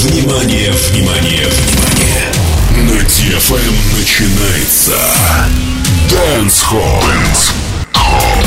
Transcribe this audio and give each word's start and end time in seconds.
Внимание, 0.00 0.70
внимание, 0.70 1.44
внимание! 1.48 2.32
На 2.86 3.02
DFM 3.02 3.74
начинается 3.98 4.92
Dance 6.08 6.62
Hall. 6.70 7.02
Dance 7.02 7.50
Hall. 7.94 8.46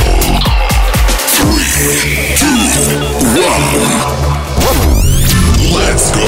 Three, 1.27 2.37
two, 2.37 2.55
one. 3.35 3.67
Let's 5.73 6.11
go. 6.11 6.25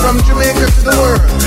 From 0.00 0.16
Jamaica 0.24 0.66
to 0.66 0.80
the 0.82 0.96
world. 0.98 1.37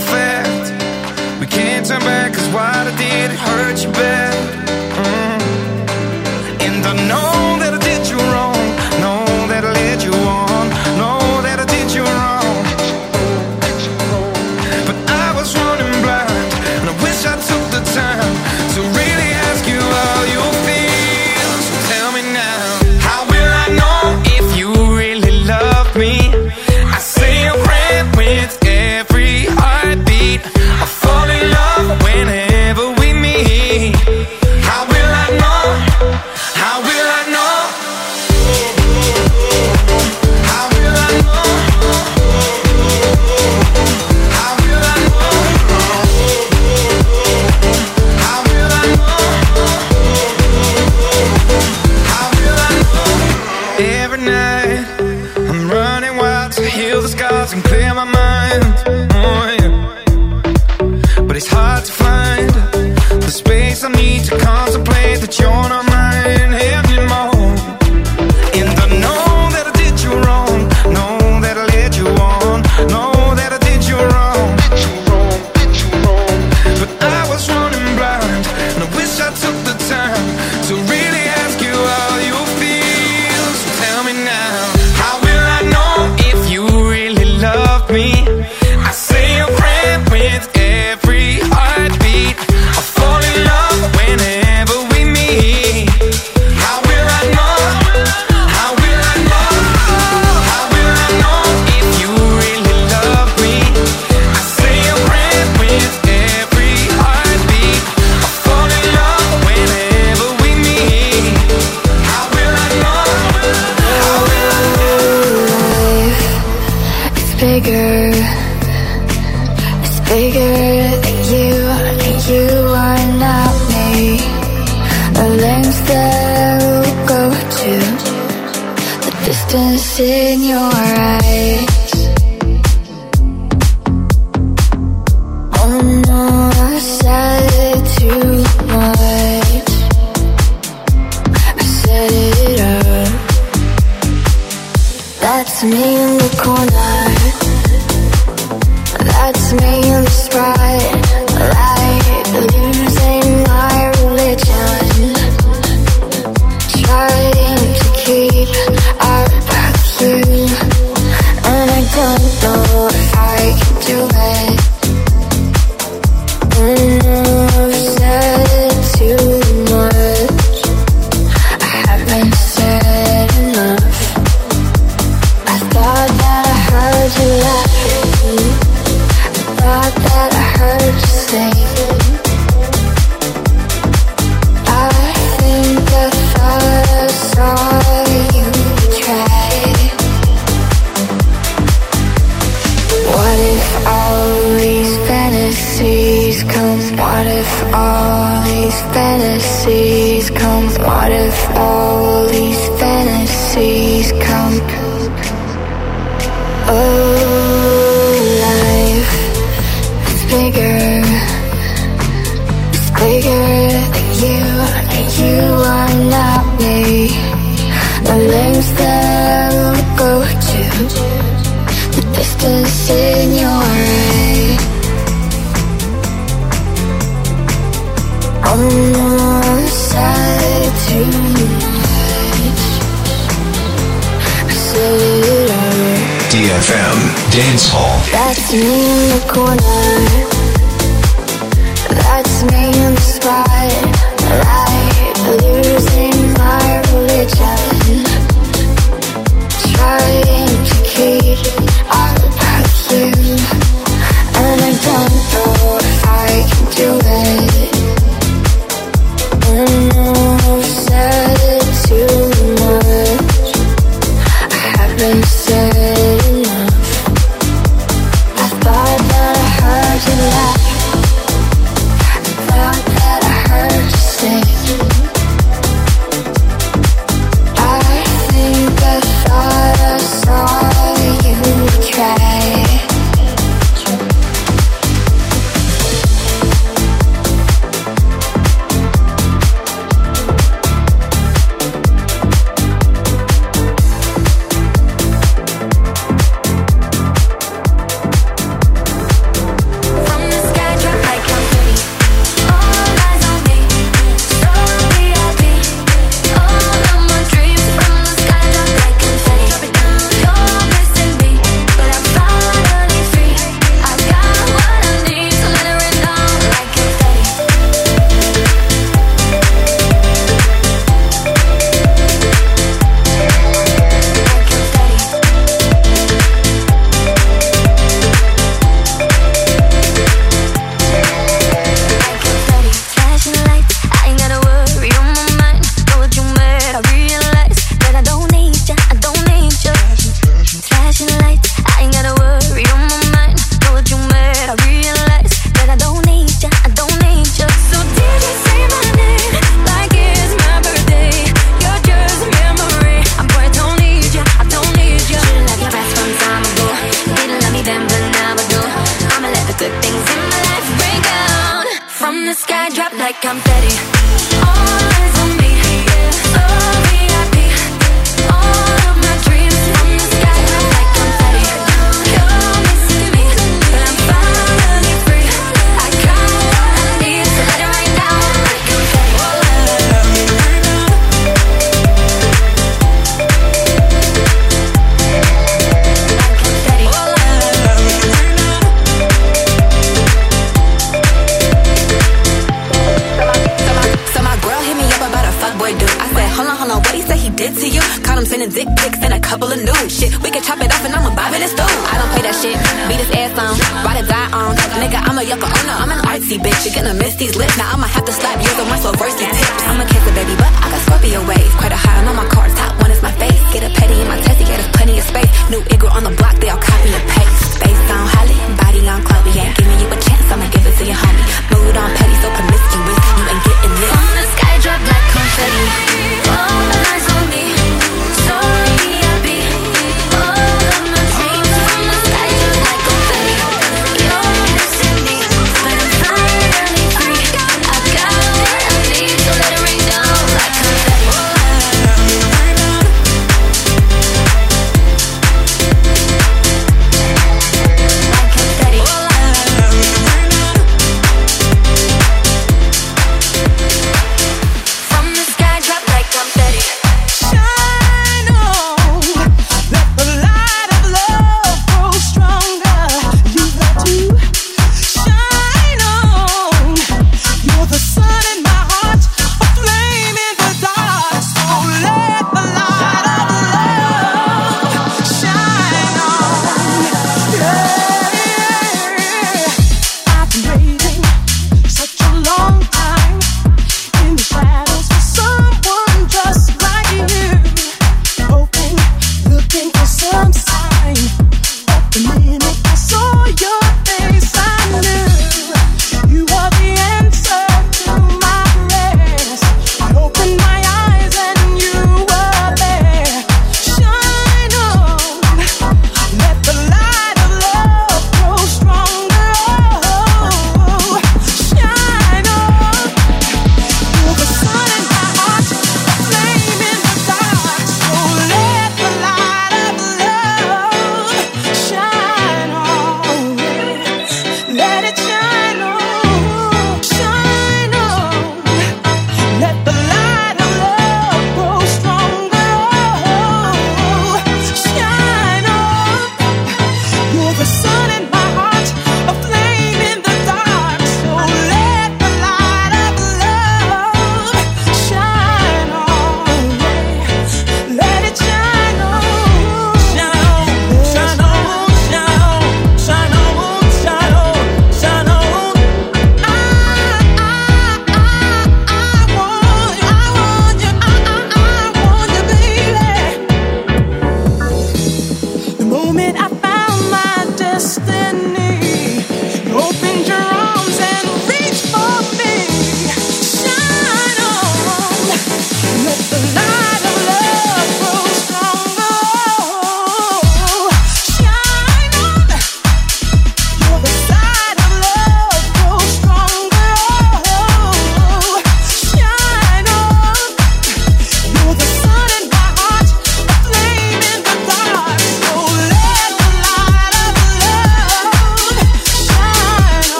fact. 0.00 1.40
We 1.40 1.46
can't 1.46 1.86
turn 1.86 2.00
back, 2.00 2.34
cause 2.34 2.48
what 2.48 2.86
I 2.86 2.96
did, 2.96 3.30
it 3.30 3.38
hurt 3.38 3.84
you 3.84 3.90
bad. 3.92 4.59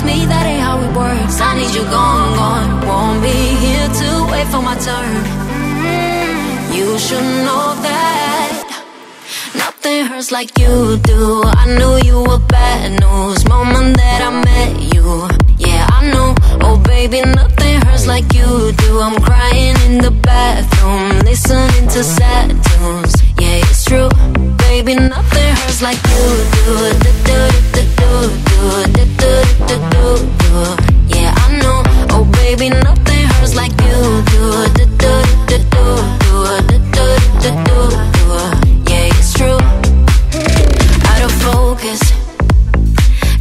promise 0.00 0.18
me 0.20 0.26
that 0.26 0.46
ain't 0.46 0.60
how 0.60 0.78
it 0.80 0.96
works. 0.96 1.40
I 1.40 1.56
need 1.58 1.74
you 1.74 1.82
gone, 1.84 2.36
gone. 2.36 2.86
Won't 2.86 3.22
be 3.22 3.28
here 3.28 3.88
to 3.88 4.08
wait 4.30 4.46
for 4.48 4.62
my 4.62 4.76
turn. 4.76 5.24
Mm, 5.82 6.74
you 6.76 6.98
should 6.98 7.22
know 7.46 7.74
that 7.82 8.82
nothing 9.54 10.06
hurts 10.06 10.30
like 10.32 10.58
you 10.58 10.98
do. 11.02 11.42
I 11.44 11.66
knew 11.78 11.94
you 12.08 12.18
were 12.28 12.42
bad 12.48 13.00
news. 13.00 13.44
Moment 13.48 13.96
that 13.96 14.20
I 14.22 14.30
met 14.44 14.94
you. 14.94 15.28
Yeah, 15.58 15.86
I 15.90 16.10
know. 16.12 16.34
Oh, 16.62 16.78
baby, 16.78 17.22
nothing 17.22 17.80
hurts 17.82 18.06
like 18.06 18.32
you 18.32 18.72
do. 18.72 19.00
I'm 19.00 19.20
crying 19.20 19.76
in 19.86 19.98
the 19.98 20.10
bathroom, 20.10 21.20
listening 21.24 21.88
to 21.88 22.04
sad 22.04 22.48
tunes. 22.64 23.14
Yeah, 23.38 23.68
it's 23.68 23.84
true 23.84 24.29
baby, 24.70 24.94
nothing 24.94 25.50
hurts 25.58 25.82
like 25.82 26.00
you 26.10 26.26
do. 26.54 26.74
Do 27.02 27.10
do 27.26 27.38
do 27.74 27.82
do 27.98 28.10
do 28.48 28.62
do 28.96 29.32
do 29.68 29.76
do 30.00 30.10
do. 30.42 30.52
Yeah, 31.14 31.42
I 31.42 31.46
know. 31.60 31.78
Oh 32.14 32.24
baby, 32.40 32.68
nothing 32.70 33.24
hurts 33.32 33.54
like 33.60 33.74
you 33.86 33.98
do. 34.32 34.42
Do 34.76 34.84
do 35.02 35.14
do 35.50 35.58
do 35.74 35.88
do 36.22 36.36
do 36.68 36.78
do 36.96 37.06
do 37.42 37.50
do 37.66 37.78
do. 38.16 38.28
Yeah, 38.90 39.16
it's 39.18 39.32
true. 39.38 39.60
Out 41.10 41.22
of 41.26 41.32
focus, 41.46 42.00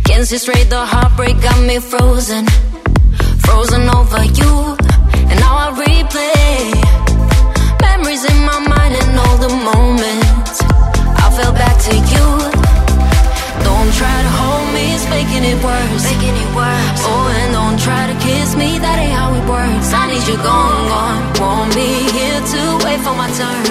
can't 0.05 0.25
see 0.29 0.39
straight. 0.39 0.69
The 0.69 0.83
heartbreak 0.93 1.35
got 1.41 1.59
me 1.69 1.77
frozen, 1.91 2.45
frozen 3.45 3.83
over 3.97 4.23
you. 4.39 4.53
And 5.29 5.37
now 5.45 5.55
I 5.65 5.67
replay 5.85 6.57
memories 7.85 8.23
in 8.31 8.37
my 8.49 8.59
mind 8.73 8.93
and 9.01 9.19
all 9.23 9.37
the 9.45 9.51
moments 9.69 10.28
fell 11.39 11.53
back 11.53 11.77
to 11.87 11.95
you. 12.13 12.25
Don't 13.67 13.91
try 13.99 14.17
to 14.27 14.31
hold 14.39 14.67
me, 14.75 14.85
it's 14.95 15.07
making 15.09 15.43
it 15.51 15.59
worse. 15.63 16.03
Making 16.11 16.35
it 16.43 16.51
worse. 16.59 17.01
Oh, 17.11 17.39
and 17.39 17.51
don't 17.59 17.79
try 17.87 18.03
to 18.11 18.15
kiss 18.27 18.55
me, 18.55 18.69
that 18.83 18.97
ain't 19.03 19.15
how 19.19 19.29
it 19.39 19.45
works. 19.47 19.89
I 20.01 20.03
need 20.11 20.25
you 20.29 20.37
gone, 20.49 20.83
gone. 20.91 21.21
Won't 21.39 21.71
be 21.79 21.89
here 22.15 22.41
to 22.53 22.61
wait 22.83 22.99
for 23.05 23.15
my 23.21 23.29
turn. 23.39 23.65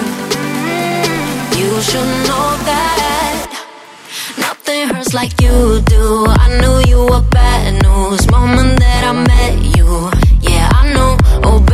You 1.59 1.69
should 1.89 2.11
know 2.29 2.47
that 2.69 3.37
nothing 4.45 4.81
hurts 4.89 5.13
like 5.13 5.33
you 5.41 5.81
do. 5.95 6.05
I 6.43 6.47
knew 6.59 6.75
you 6.91 7.01
were 7.11 7.25
bad 7.39 7.65
news, 7.85 8.23
moment 8.31 8.79
that 8.79 9.03
I 9.11 9.13
met 9.31 9.55
you 9.77 10.28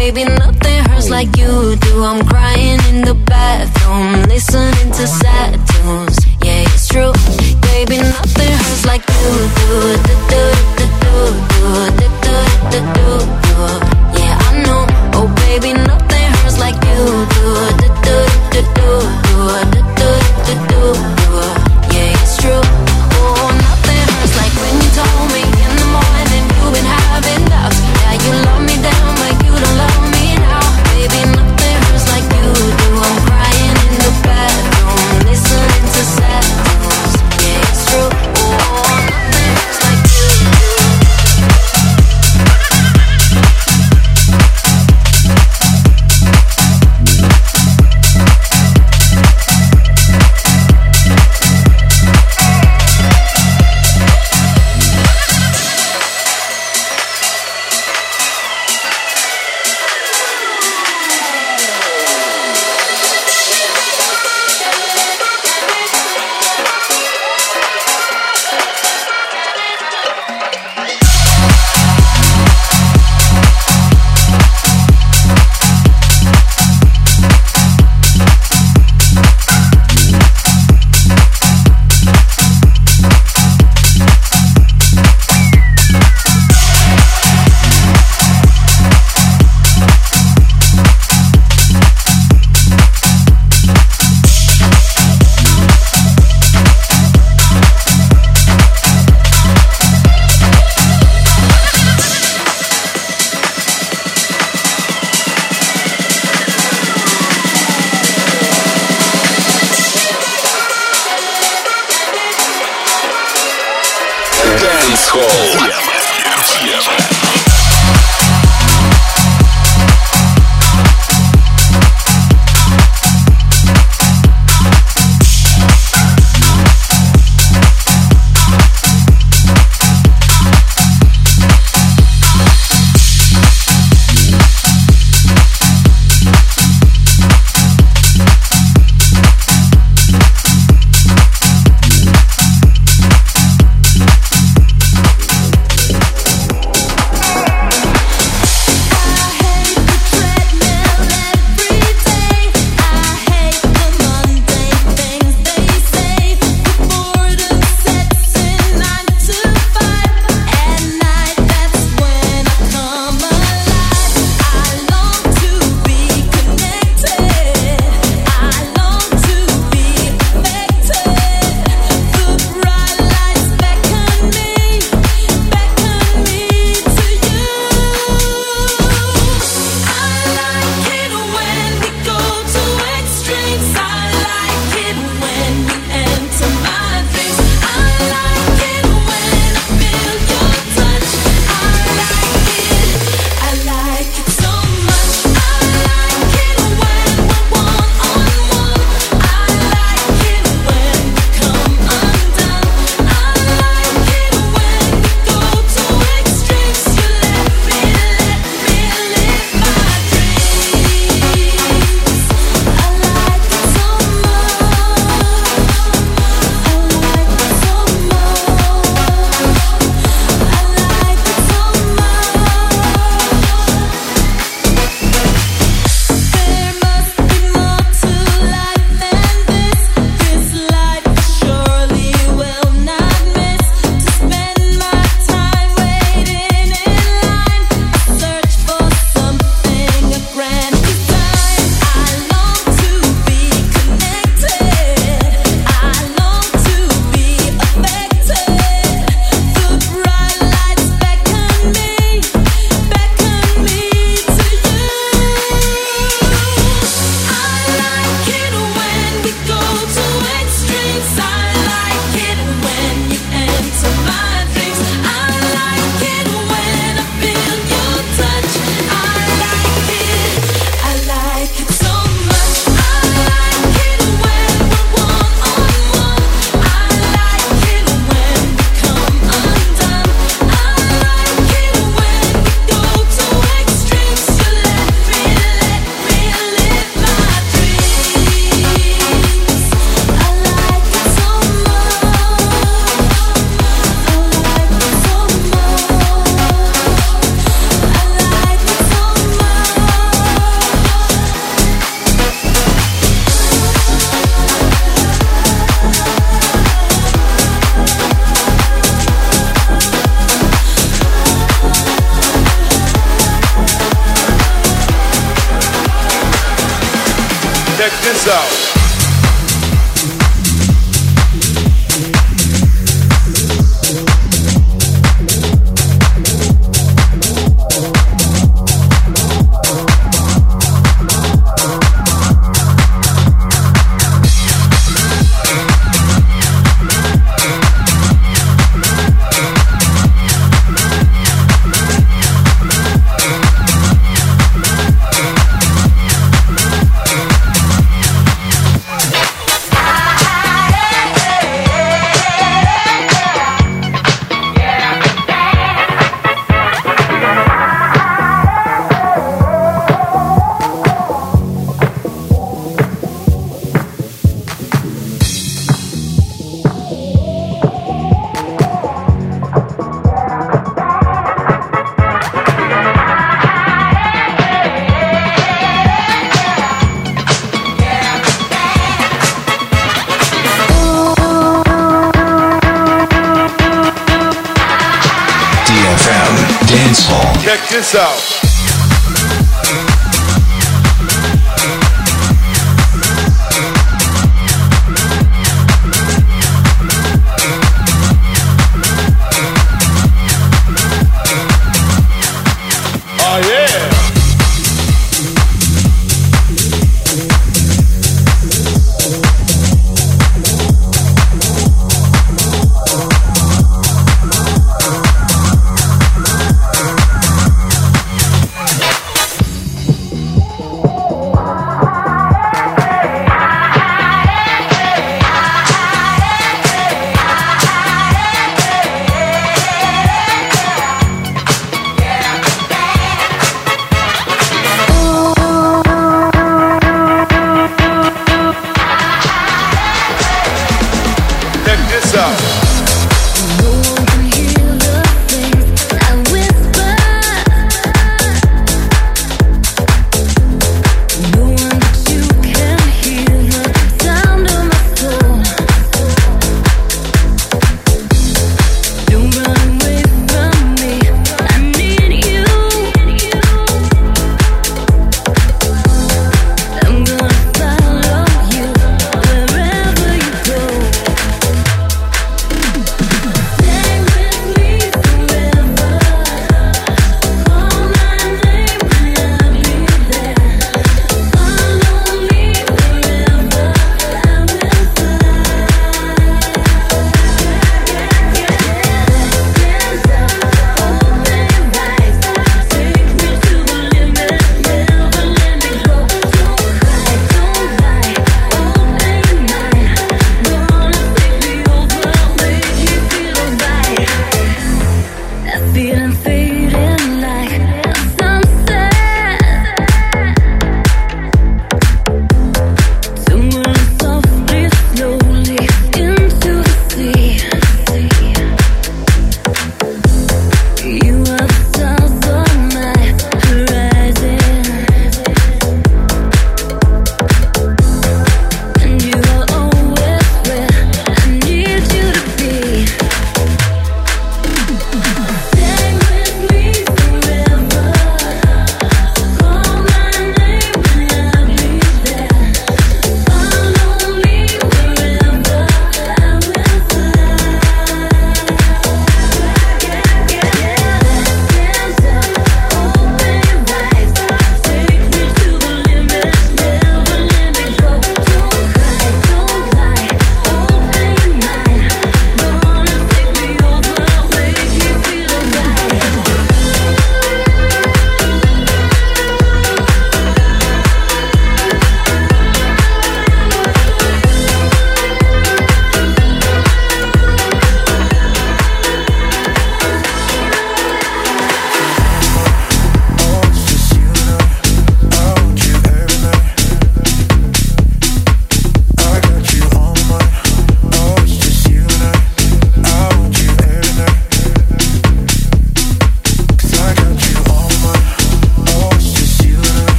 baby, 0.00 0.24
nothing 0.24 0.78
hurts 0.88 1.10
like 1.10 1.36
you 1.36 1.76
do. 1.76 1.92
I'm 2.02 2.24
crying 2.26 2.80
in 2.90 3.02
the 3.02 3.14
bathroom, 3.32 4.22
listening 4.32 4.88
to 4.96 5.04
sad 5.06 5.52
tunes. 5.68 6.16
Yeah, 6.42 6.64
it's 6.72 6.88
true. 6.88 7.12
Baby, 7.68 7.98
nothing 7.98 8.52
hurts 8.62 8.84
like 8.86 9.04
you 9.12 9.30
do. 9.58 9.70
Do, 10.06 10.14
do, 10.32 10.42
do, 10.78 10.88
do, 11.02 11.26
do, 11.60 12.08
do, 12.24 12.38
do, 12.72 12.80
do, 12.96 13.12
do. 13.44 13.58
Yeah, 14.18 14.46
I 14.48 14.50
know. 14.64 14.82
Oh, 15.18 15.28
baby, 15.44 15.74
nothing 15.74 16.28
hurts 16.38 16.58
like 16.64 16.78
you 16.88 17.04
do, 17.34 17.46
do, 17.80 17.88
do, 18.06 18.18
do, 18.52 18.62
do, 18.64 19.00
do, 19.74 19.79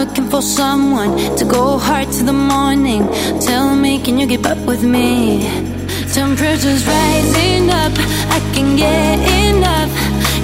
looking 0.00 0.30
for 0.30 0.40
someone 0.40 1.12
to 1.36 1.44
go 1.44 1.76
hard 1.76 2.10
to 2.10 2.22
the 2.24 2.32
morning. 2.32 3.02
Tell 3.48 3.76
me, 3.76 4.00
can 4.04 4.18
you 4.18 4.26
keep 4.26 4.46
up 4.46 4.60
with 4.70 4.82
me? 4.82 5.44
Temperatures 6.18 6.82
rising 6.86 7.68
up, 7.68 7.92
I 8.36 8.38
can 8.54 8.76
get 8.76 9.16
enough. 9.44 9.90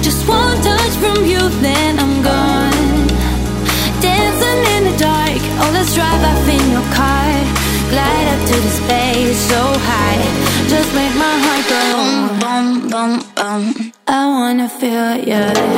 Just 0.05 0.21
one 0.29 0.57
touch 0.61 0.93
from 1.01 1.25
you, 1.25 1.41
then 1.65 1.97
I'm 2.03 2.15
gone. 2.21 2.91
Dancing 4.05 4.61
in 4.75 4.81
the 4.89 4.95
dark, 5.09 5.41
oh 5.61 5.69
let's 5.73 5.91
drive 5.97 6.23
off 6.29 6.47
in 6.55 6.65
your 6.75 6.87
car. 6.99 7.29
Glide 7.91 8.27
up 8.33 8.41
to 8.49 8.55
the 8.65 8.73
space 8.81 9.39
so 9.51 9.61
high, 9.89 10.21
just 10.73 10.89
make 10.99 11.15
my 11.25 11.35
heart 11.43 11.63
go 11.73 11.81
boom, 11.93 12.13
boom, 12.41 12.67
boom, 12.91 13.13
boom. 13.37 13.63
I 14.07 14.21
wanna 14.37 14.69
feel 14.69 15.09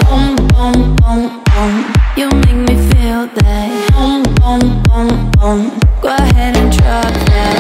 boom, 0.10 0.36
boom, 0.36 0.36
boom, 0.48 0.96
boom. 0.98 1.39
You 1.60 2.30
make 2.30 2.55
me 2.55 2.76
feel 2.89 3.28
that. 3.28 3.68
Boom, 3.91 4.24
boom, 4.39 4.82
boom, 4.84 5.32
boom. 5.32 5.80
Go 6.01 6.16
ahead 6.16 6.55
and 6.55 6.72
drop 6.72 7.03
that. 7.03 7.60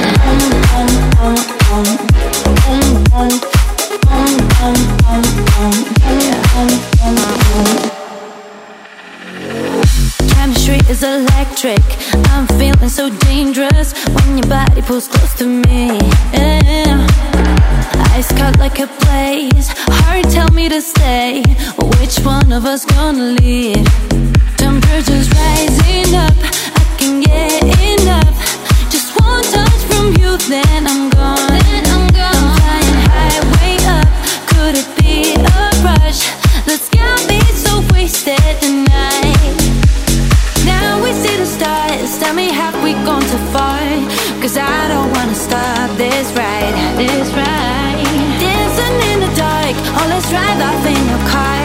Chemistry 10.29 10.79
is 10.89 11.03
electric. 11.03 11.81
I'm 12.31 12.47
feeling 12.57 12.87
so 12.87 13.09
dangerous 13.09 13.93
when 14.07 14.37
your 14.37 14.47
body 14.47 14.81
pulls 14.81 15.09
close 15.09 15.35
to 15.39 15.45
me. 15.45 15.99
Yeah. 16.31 16.88
Ice 18.19 18.33
cut 18.33 18.59
like 18.59 18.79
a 18.79 18.87
blaze. 18.99 19.69
Heart 20.03 20.25
tell 20.29 20.51
me 20.51 20.67
to 20.67 20.81
stay. 20.81 21.41
Which 21.99 22.19
one 22.19 22.51
of 22.51 22.65
us 22.65 22.83
gonna 22.83 23.31
lead? 23.39 23.85
Temperatures 24.57 25.31
rising 25.31 26.11
up. 26.25 26.35
I 26.75 26.83
can 26.99 27.21
get 27.21 27.63
enough. 27.79 28.35
Just 28.91 29.17
one 29.21 29.41
touch 29.55 29.81
from 29.87 30.07
you, 30.19 30.35
then 30.51 30.85
I'm 30.85 31.09
gone. 31.11 31.63
I'm 31.95 32.43
flying 32.59 32.99
high, 33.07 33.39
way 33.55 33.77
up. 33.87 34.09
Could 34.51 34.75
it 34.75 34.89
be 34.99 35.39
a 35.39 35.63
rush? 35.87 36.27
Let's 36.67 36.89
get 36.89 37.15
me 37.31 37.39
so 37.55 37.79
wasted 37.93 38.51
tonight. 38.59 39.55
Now 40.65 41.01
we 41.01 41.13
see 41.13 41.37
the 41.37 41.45
stars. 41.45 42.19
Tell 42.19 42.33
me, 42.33 42.51
have 42.51 42.75
we 42.83 42.91
gone 43.07 43.23
too 43.31 43.43
far? 43.55 43.79
Cause 44.41 44.57
I 44.57 44.89
don't 44.89 45.09
wanna 45.15 45.35
stop 45.35 45.95
this 45.95 46.27
ride. 46.35 46.75
This 46.97 47.31
ride. 47.31 47.78
Drive 50.29 50.61
off 50.61 50.85
in 50.85 51.01
your 51.09 51.23
car. 51.25 51.57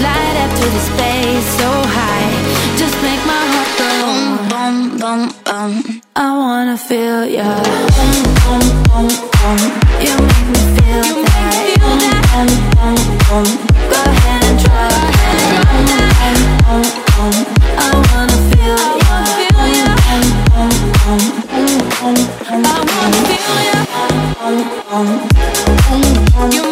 Glide 0.00 0.36
up 0.42 0.50
to 0.58 0.66
the 0.74 0.82
space 0.90 1.46
so 1.60 1.70
high. 1.96 2.34
Just 2.76 2.96
make 3.06 3.22
my 3.24 3.42
heart 3.52 3.70
go 3.78 3.88
boom, 4.02 4.20
boom, 4.50 4.76
boom, 5.00 5.22
boom. 5.46 5.72
I 6.16 6.28
wanna 6.36 6.76
feel 6.76 7.24
ya. 7.24 7.46
Boom, 7.96 8.16
boom, 8.42 8.66
boom, 8.90 9.08
boom. 9.38 9.60
You 10.02 10.14
make 10.18 10.48
me 10.52 10.62
feel 10.74 11.06
that. 11.30 11.54
Boom, 11.82 12.02
boom, 12.30 12.50
boom, 12.74 12.98
boom. 13.26 13.48
Go 13.92 13.98
ahead 14.10 14.42
and 14.48 14.56
that. 14.62 15.06
Boom, 15.62 15.86
boom, 16.66 16.86
boom. 17.14 17.34
I 17.78 17.88
wanna 18.10 18.38
feel 18.50 18.82
ya. 19.02 19.14
I 19.14 19.22
wanna 19.22 19.38
feel 19.38 19.62
ya. 19.78 19.94
Boom, 20.10 20.34
boom, 20.50 20.74
boom. 21.02 21.22
You 21.54 21.76
me 22.02 22.24
feel 22.42 22.58
that. 22.58 23.82
That. 26.40 26.71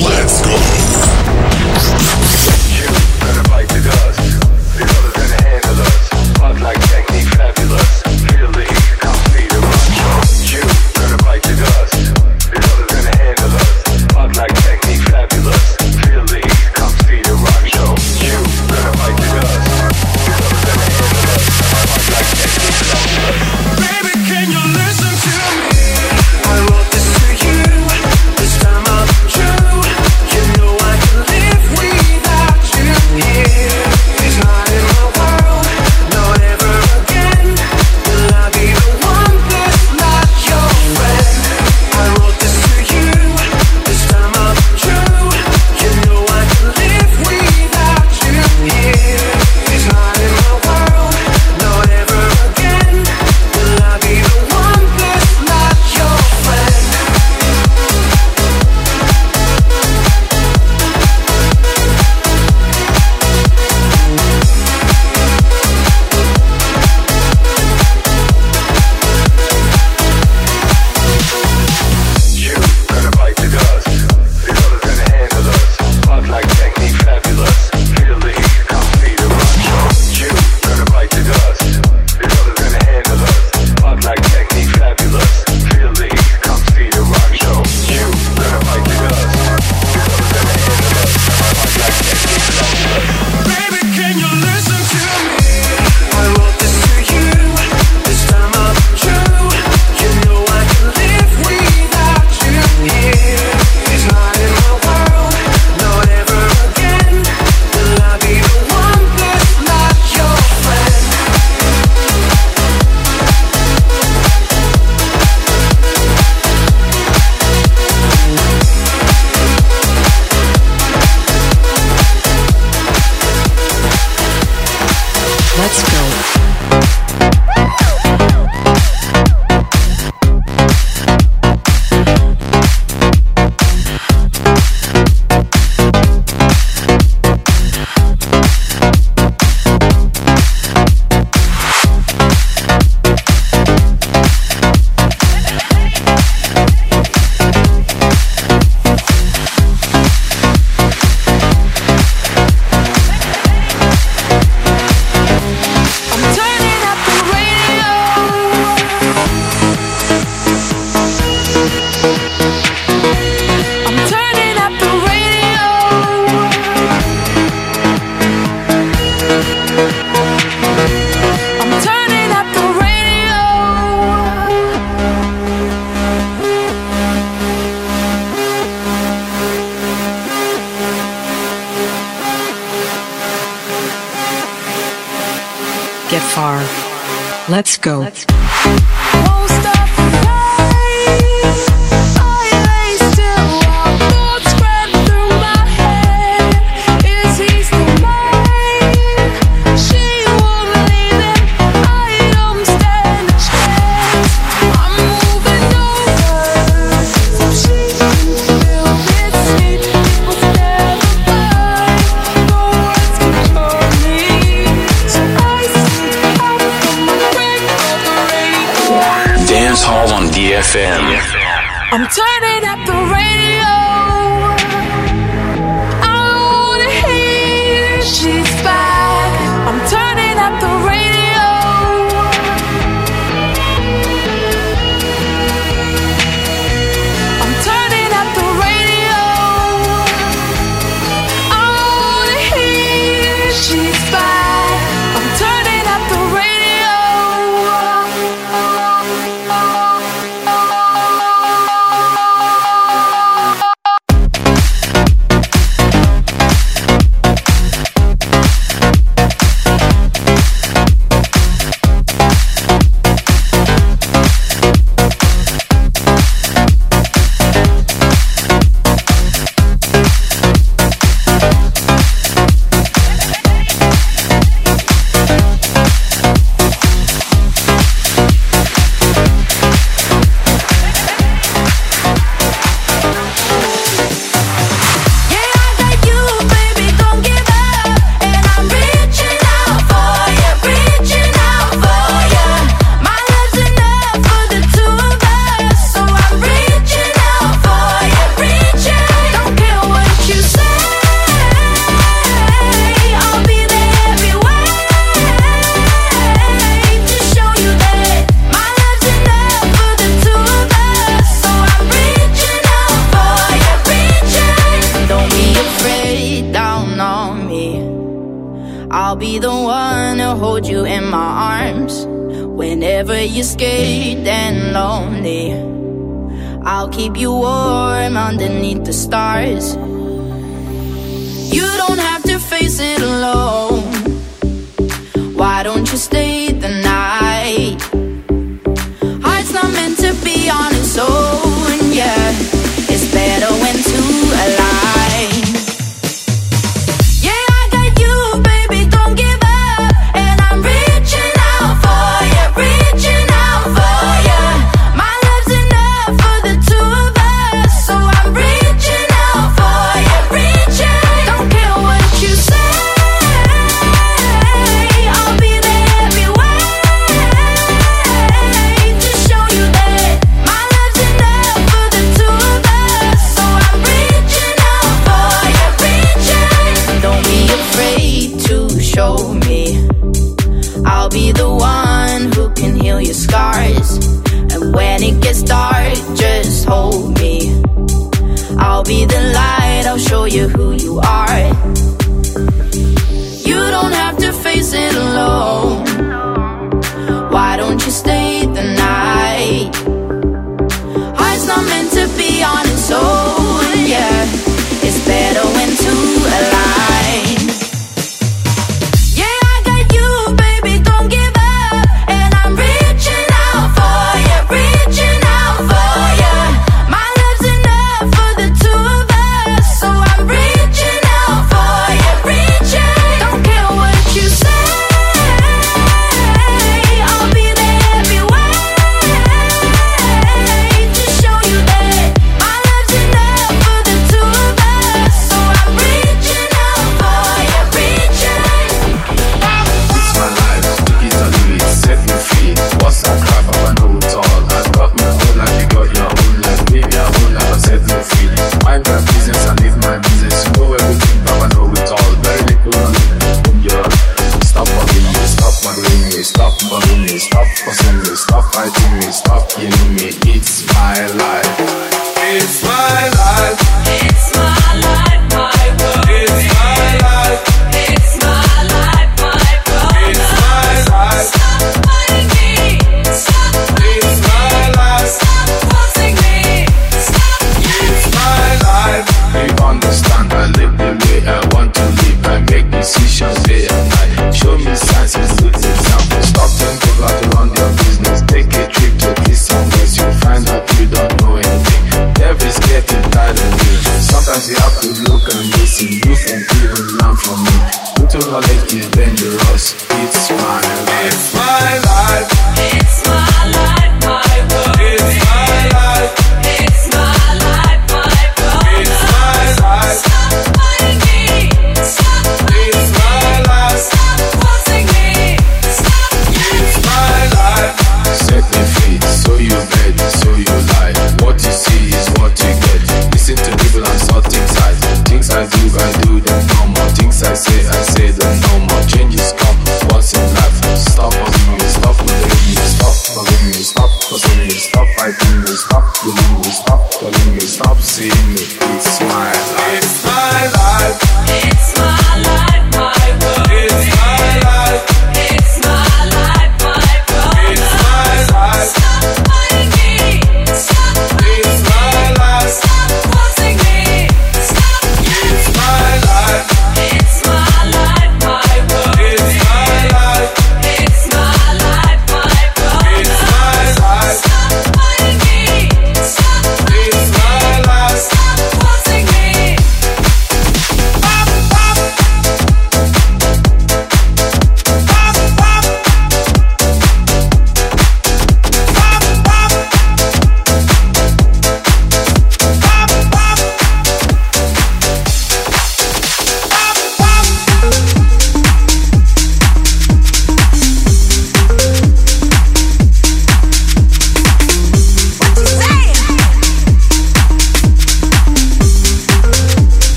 Let's 0.00 0.42
go. 0.42 0.54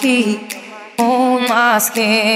Heat 0.00 0.56
on 0.98 1.48
my 1.48 1.78
skin? 1.78 2.27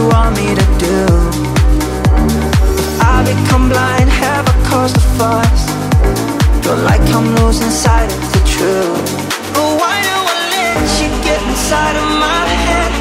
You 0.00 0.08
want 0.08 0.32
me 0.36 0.48
to 0.54 0.66
do. 0.88 0.98
I 3.12 3.16
become 3.30 3.68
blind, 3.68 4.08
have 4.08 4.44
I 4.48 4.56
caused 4.70 4.96
a 4.96 5.06
fuss? 5.18 5.62
Feel 6.62 6.80
like 6.90 7.04
I'm 7.16 7.28
losing 7.40 7.72
sight 7.84 8.08
of 8.08 8.24
the 8.34 8.42
truth. 8.54 9.08
But 9.54 9.68
why 9.80 9.96
do 10.08 10.16
I 10.34 10.38
let 10.56 10.88
you 11.00 11.10
get 11.26 11.40
inside 11.52 11.96
of 12.02 12.08
my 12.26 12.44
head? 12.68 12.92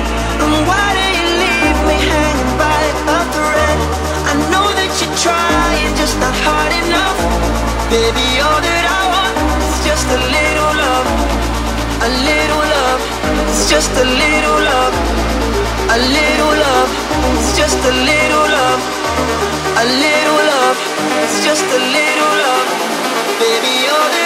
And 0.44 0.54
why 0.70 0.88
do 0.98 1.06
you 1.18 1.28
leave 1.44 1.80
me 1.90 1.98
hanging 2.12 2.54
by 2.64 2.82
a 3.16 3.20
thread? 3.36 3.78
I 4.32 4.34
know 4.52 4.68
that 4.80 4.92
you're 5.00 5.18
trying, 5.28 5.92
just 6.02 6.16
not 6.24 6.36
hard 6.48 6.72
enough. 6.84 7.20
Baby, 7.94 8.28
all 8.44 8.60
that 8.68 8.86
I 9.00 9.02
want 9.14 9.36
is 9.72 9.78
just 9.88 10.08
a 10.18 10.20
little 10.36 10.74
love. 10.84 11.08
A 12.08 12.10
little 12.28 12.64
love. 12.76 13.02
It's 13.52 13.70
just 13.70 13.92
a 14.04 14.06
little 14.24 14.60
love. 14.72 15.49
A 15.92 15.98
little 15.98 16.54
love. 16.66 16.92
It's 17.40 17.58
just 17.58 17.80
a 17.80 17.92
little 17.92 18.48
love. 18.58 18.82
A 19.82 19.86
little 19.86 20.42
love. 20.54 20.78
It's 21.24 21.44
just 21.44 21.66
a 21.66 21.82
little 21.98 22.34
love. 22.46 22.68
Baby, 23.40 23.90
all 23.90 24.19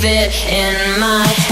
leave 0.00 0.04
it 0.04 0.44
in 0.46 1.00
my 1.00 1.47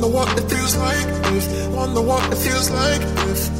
Wonder 0.00 0.14
what 0.14 0.38
it 0.38 0.48
feels 0.48 0.76
like 0.76 1.06
if. 1.34 1.68
Wonder 1.70 2.00
what 2.00 2.32
it 2.32 2.36
feels 2.36 2.70
like 2.70 3.02
if. 3.02 3.57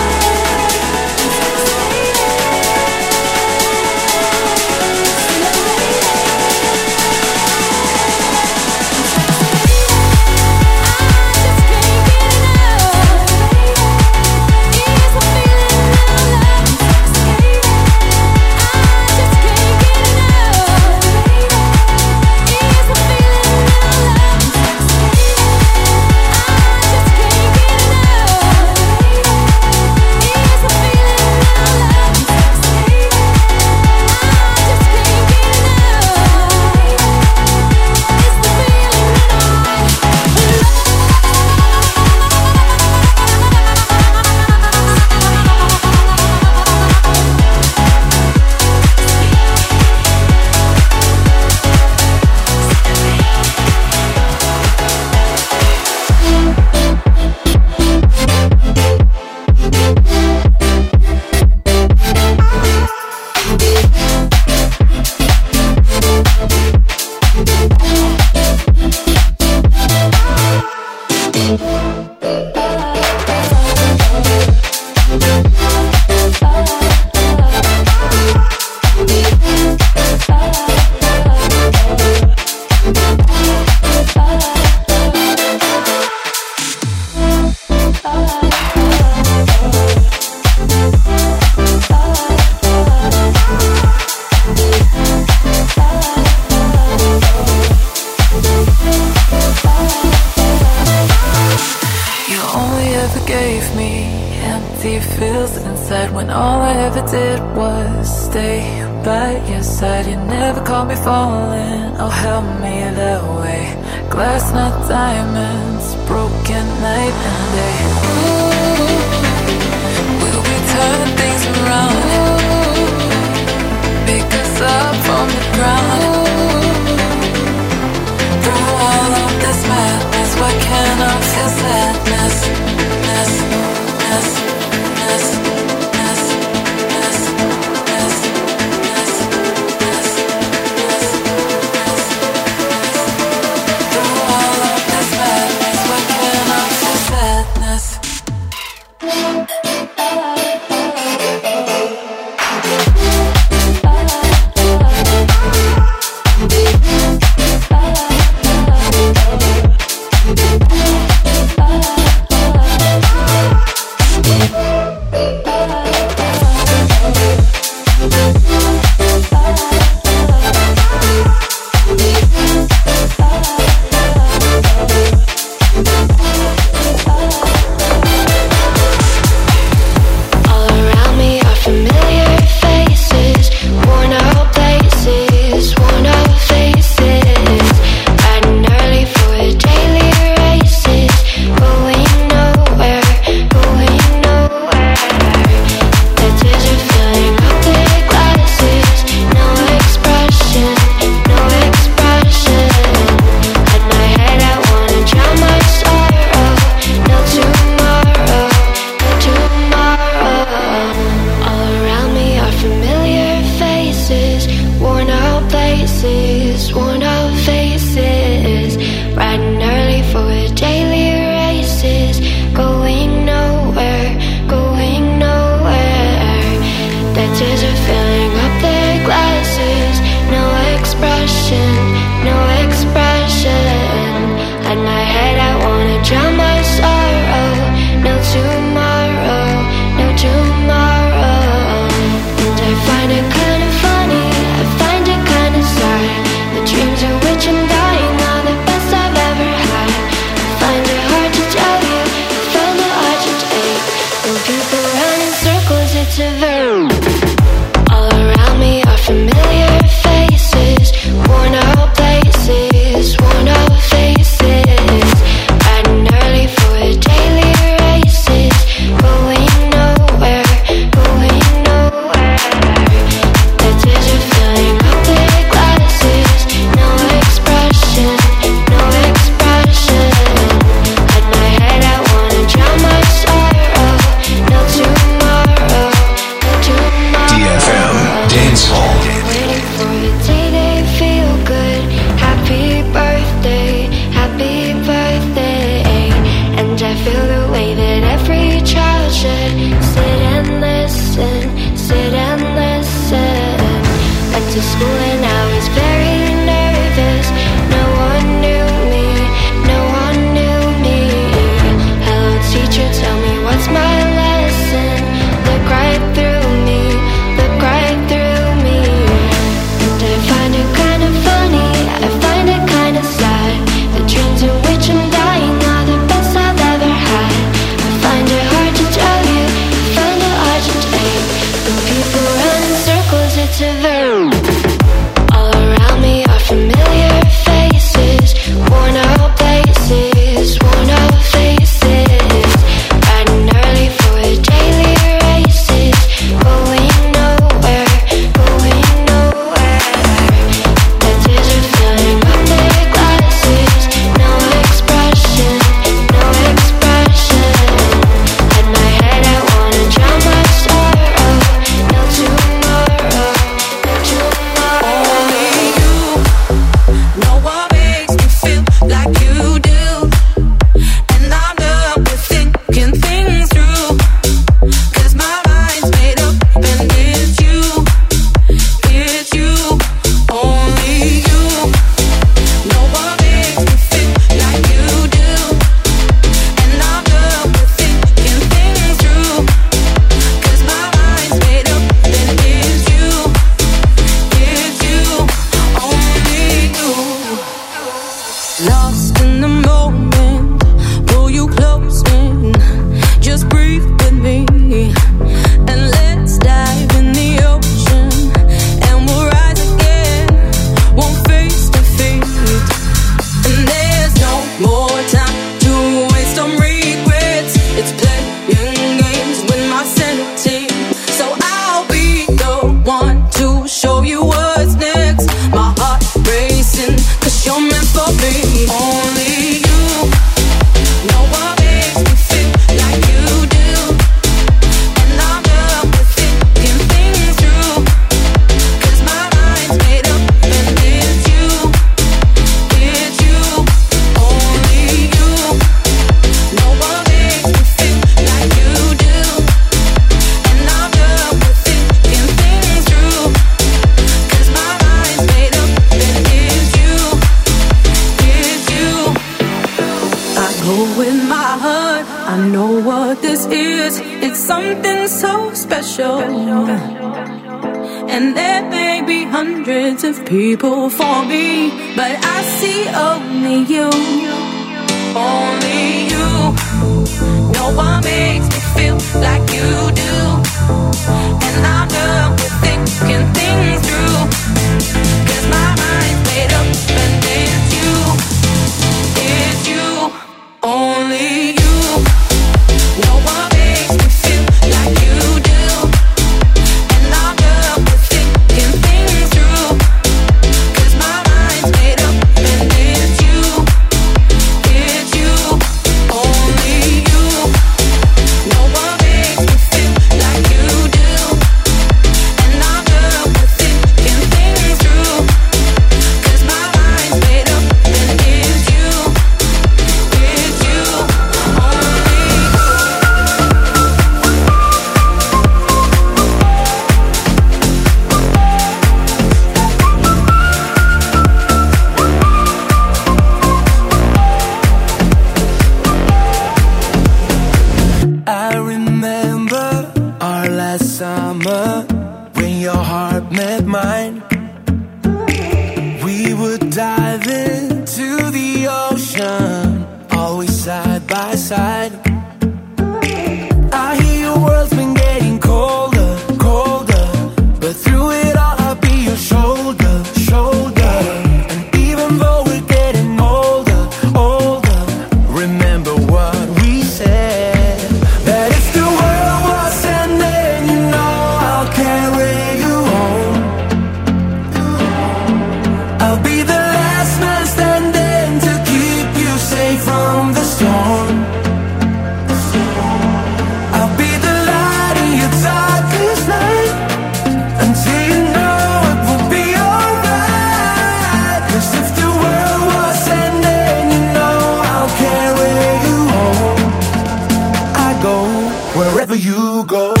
Wherever 599.01 599.15
you 599.15 599.63
go. 599.65 600.00